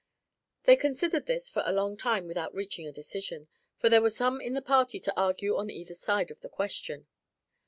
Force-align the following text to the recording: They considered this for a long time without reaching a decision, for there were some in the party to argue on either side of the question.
They 0.63 0.77
considered 0.77 1.27
this 1.27 1.47
for 1.47 1.61
a 1.63 1.71
long 1.71 1.95
time 1.95 2.25
without 2.25 2.55
reaching 2.55 2.87
a 2.87 2.91
decision, 2.91 3.49
for 3.77 3.87
there 3.87 4.01
were 4.01 4.09
some 4.09 4.41
in 4.41 4.55
the 4.55 4.61
party 4.63 4.99
to 4.99 5.15
argue 5.15 5.55
on 5.55 5.69
either 5.69 5.93
side 5.93 6.31
of 6.31 6.41
the 6.41 6.49
question. 6.49 7.05